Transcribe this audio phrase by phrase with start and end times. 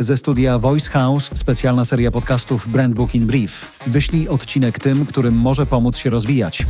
[0.00, 3.78] Ze studia Voice House specjalna seria podcastów Brand Book in Brief.
[3.86, 6.66] Wyślij odcinek tym, którym może pomóc się rozwijać.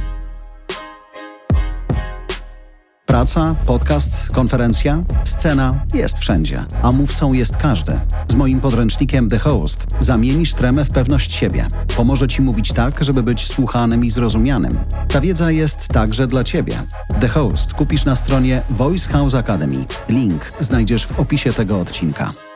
[3.07, 8.00] Praca, podcast, konferencja, scena jest wszędzie, a mówcą jest każdy.
[8.29, 11.68] Z moim podręcznikiem The Host zamienisz tremę w pewność siebie.
[11.96, 14.79] Pomoże ci mówić tak, żeby być słuchanym i zrozumianym.
[15.08, 16.82] Ta wiedza jest także dla ciebie.
[17.21, 19.85] The Host kupisz na stronie Voice House Academy.
[20.08, 22.50] Link znajdziesz w opisie tego odcinka.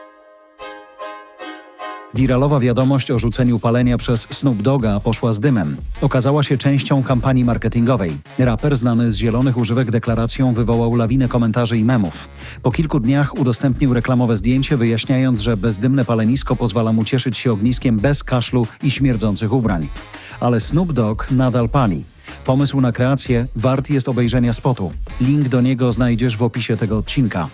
[2.15, 5.77] Wiralowa wiadomość o rzuceniu palenia przez Snoop Dogga poszła z dymem.
[6.01, 8.17] Okazała się częścią kampanii marketingowej.
[8.39, 12.27] Raper znany z zielonych używek deklaracją wywołał lawinę komentarzy i memów.
[12.61, 17.99] Po kilku dniach udostępnił reklamowe zdjęcie, wyjaśniając, że bezdymne palenisko pozwala mu cieszyć się ogniskiem
[17.99, 19.87] bez kaszlu i śmierdzących ubrań.
[20.39, 22.03] Ale Snoop Dogg nadal pali.
[22.45, 24.91] Pomysł na kreację wart jest obejrzenia spotu.
[25.21, 27.49] Link do niego znajdziesz w opisie tego odcinka.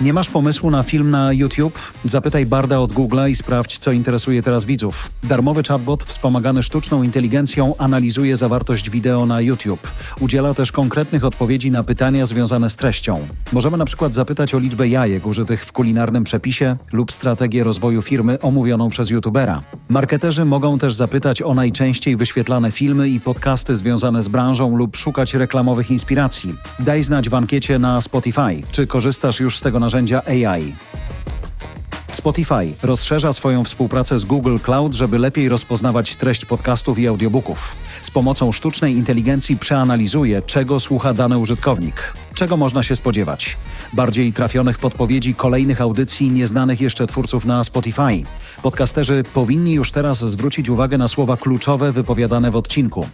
[0.00, 1.92] Nie masz pomysłu na film na YouTube?
[2.04, 5.10] Zapytaj Barda od Google'a i sprawdź, co interesuje teraz widzów.
[5.22, 9.88] Darmowy chatbot wspomagany sztuczną inteligencją analizuje zawartość wideo na YouTube.
[10.20, 13.26] Udziela też konkretnych odpowiedzi na pytania związane z treścią.
[13.52, 18.40] Możemy na przykład zapytać o liczbę jajek użytych w kulinarnym przepisie lub strategię rozwoju firmy
[18.40, 19.62] omówioną przez YouTubera.
[19.88, 25.34] Marketerzy mogą też zapytać o najczęściej wyświetlane filmy i podcasty związane z branżą lub szukać
[25.34, 26.54] reklamowych inspiracji.
[26.80, 30.74] Daj znać w ankiecie na Spotify, czy korzystasz już z tego narzędzia AI.
[32.12, 37.76] Spotify rozszerza swoją współpracę z Google Cloud, żeby lepiej rozpoznawać treść podcastów i audiobooków.
[38.00, 42.12] Z pomocą sztucznej inteligencji przeanalizuje, czego słucha dany użytkownik.
[42.34, 43.56] Czego można się spodziewać?
[43.92, 48.22] Bardziej trafionych podpowiedzi kolejnych audycji nieznanych jeszcze twórców na Spotify.
[48.62, 53.06] Podcasterzy powinni już teraz zwrócić uwagę na słowa kluczowe wypowiadane w odcinku.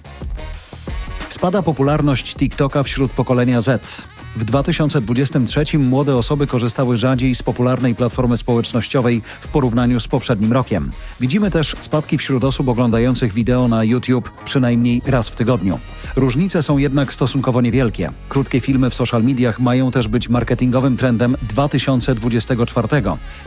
[1.31, 4.09] Spada popularność TikToka wśród pokolenia Z.
[4.37, 10.91] W 2023 młode osoby korzystały rzadziej z popularnej platformy społecznościowej w porównaniu z poprzednim rokiem.
[11.21, 15.79] Widzimy też spadki wśród osób oglądających wideo na YouTube przynajmniej raz w tygodniu.
[16.17, 18.13] Różnice są jednak stosunkowo niewielkie.
[18.29, 22.89] Krótkie filmy w social mediach mają też być marketingowym trendem 2024.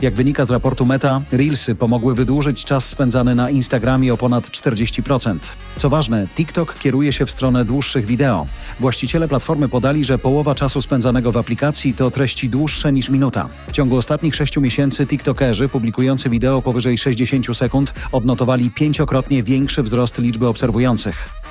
[0.00, 5.38] Jak wynika z raportu Meta, Reelsy pomogły wydłużyć czas spędzany na Instagramie o ponad 40%.
[5.76, 8.46] Co ważne, TikTok kieruje się w stronę dłuższych wideo.
[8.80, 13.48] Właściciele platformy podali, że połowa czasu spędzanego w aplikacji to treści dłuższe niż minuta.
[13.68, 20.18] W ciągu ostatnich 6 miesięcy TikTokerzy publikujący wideo powyżej 60 sekund odnotowali pięciokrotnie większy wzrost
[20.18, 21.43] liczby obserwujących.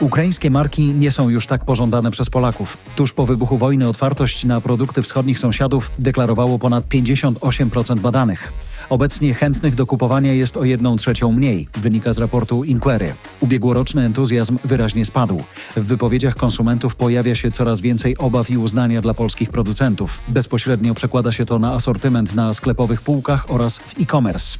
[0.00, 2.78] Ukraińskie marki nie są już tak pożądane przez Polaków.
[2.96, 8.52] Tuż po wybuchu wojny otwartość na produkty wschodnich sąsiadów deklarowało ponad 58% badanych.
[8.90, 13.14] Obecnie chętnych do kupowania jest o jedną trzecią mniej, wynika z raportu Inquiry.
[13.40, 15.42] Ubiegłoroczny entuzjazm wyraźnie spadł.
[15.76, 20.20] W wypowiedziach konsumentów pojawia się coraz więcej obaw i uznania dla polskich producentów.
[20.28, 24.58] Bezpośrednio przekłada się to na asortyment na sklepowych półkach oraz w e-commerce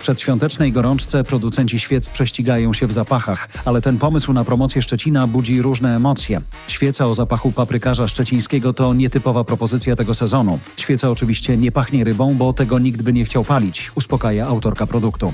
[0.00, 5.62] przedświątecznej gorączce producenci świec prześcigają się w zapachach, ale ten pomysł na promocję Szczecina budzi
[5.62, 6.40] różne emocje.
[6.68, 10.58] Świeca o zapachu paprykarza szczecińskiego to nietypowa propozycja tego sezonu.
[10.76, 15.32] Świeca oczywiście nie pachnie rybą, bo tego nikt by nie chciał palić, uspokaja autorka produktu.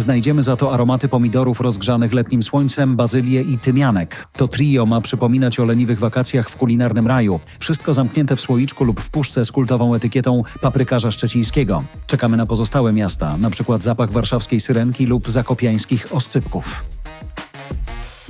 [0.00, 4.26] Znajdziemy za to aromaty pomidorów rozgrzanych letnim słońcem, bazylię i tymianek.
[4.32, 7.40] To trio ma przypominać o leniwych wakacjach w kulinarnym raju.
[7.58, 11.82] Wszystko zamknięte w słoiczku lub w puszce z kultową etykietą paprykarza szczecińskiego.
[12.06, 16.84] Czekamy na pozostałe miasta, na przykład zapach warszawskiej syrenki lub zakopiańskich oscypków.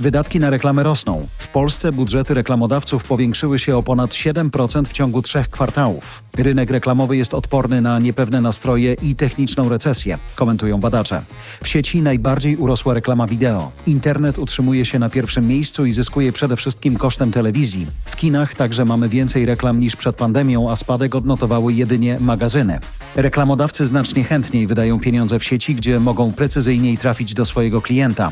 [0.01, 1.27] Wydatki na reklamę rosną.
[1.37, 6.23] W Polsce budżety reklamodawców powiększyły się o ponad 7% w ciągu trzech kwartałów.
[6.37, 11.21] Rynek reklamowy jest odporny na niepewne nastroje i techniczną recesję, komentują badacze.
[11.63, 13.71] W sieci najbardziej urosła reklama wideo.
[13.87, 17.87] Internet utrzymuje się na pierwszym miejscu i zyskuje przede wszystkim kosztem telewizji.
[18.05, 22.79] W kinach także mamy więcej reklam niż przed pandemią, a spadek odnotowały jedynie magazyny.
[23.15, 28.31] Reklamodawcy znacznie chętniej wydają pieniądze w sieci, gdzie mogą precyzyjniej trafić do swojego klienta.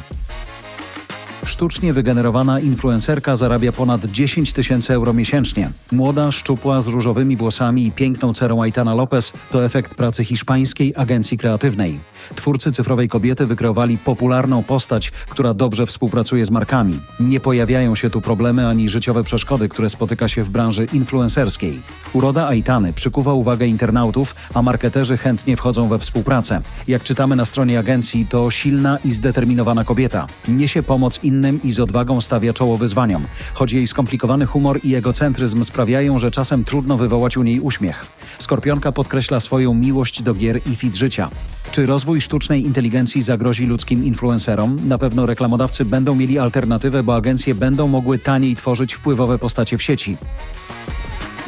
[1.45, 5.71] Sztucznie wygenerowana influencerka zarabia ponad 10 tysięcy euro miesięcznie.
[5.91, 11.37] Młoda, szczupła, z różowymi włosami i piękną cerą Aitana Lopez to efekt pracy hiszpańskiej agencji
[11.37, 11.99] kreatywnej.
[12.35, 16.99] Twórcy cyfrowej kobiety wykreowali popularną postać, która dobrze współpracuje z markami.
[17.19, 21.79] Nie pojawiają się tu problemy ani życiowe przeszkody, które spotyka się w branży influencerskiej.
[22.13, 26.61] Uroda Aitany przykuwa uwagę internautów, a marketerzy chętnie wchodzą we współpracę.
[26.87, 30.27] Jak czytamy na stronie agencji, to silna i zdeterminowana kobieta.
[30.47, 33.23] Niesie pomoc innym i z odwagą stawia czoło wyzwaniom.
[33.53, 38.05] Choć jej skomplikowany humor i egocentryzm sprawiają, że czasem trudno wywołać u niej uśmiech.
[38.39, 41.29] Skorpionka podkreśla swoją miłość do gier i fit życia.
[41.71, 44.77] Czy rozwój sztucznej inteligencji zagrozi ludzkim influencerom?
[44.87, 49.83] Na pewno reklamodawcy będą mieli alternatywę, bo agencje będą mogły taniej tworzyć wpływowe postacie w
[49.83, 50.17] sieci.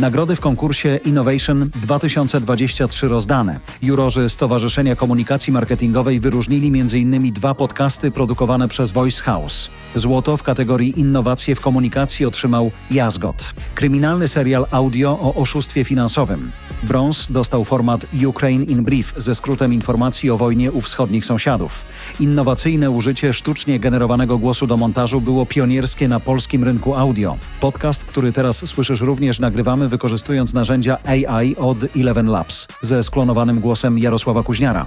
[0.02, 3.60] Nagrody w konkursie Innovation 2023 rozdane.
[3.82, 7.34] Jurorzy Stowarzyszenia Komunikacji Marketingowej wyróżnili m.in.
[7.34, 9.70] dwa podcasty produkowane przez Voice House.
[9.96, 13.54] Złoto w kategorii Innowacje w komunikacji otrzymał Jazgot.
[13.76, 16.52] Kryminalny serial audio o oszustwie finansowym.
[16.84, 21.86] Brąz dostał format Ukraine in Brief ze skrótem informacji o wojnie u wschodnich sąsiadów.
[22.20, 27.38] Innowacyjne użycie sztucznie generowanego głosu do montażu było pionierskie na polskim rynku audio.
[27.60, 34.00] Podcast, który teraz słyszysz również nagrywamy wykorzystując narzędzia AI od Eleven Labs ze sklonowanym głosem
[34.00, 34.86] Jarosława Kuźniara.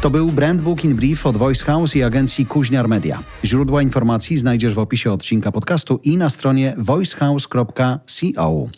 [0.00, 3.22] To był Brand Book in Brief od Voice House i agencji Kuźniar Media.
[3.44, 8.68] Źródła informacji znajdziesz w opisie odcinka podcastu i na stronie voicehouse.co.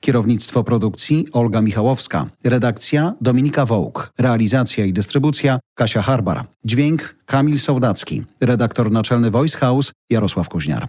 [0.00, 2.26] Kierownictwo produkcji Olga Michałowska.
[2.44, 4.12] Redakcja Dominika Wołk.
[4.18, 6.44] Realizacja i dystrybucja Kasia Harbar.
[6.64, 8.24] Dźwięk Kamil Sołdacki.
[8.40, 10.88] Redaktor naczelny Voice House Jarosław Kuźniar.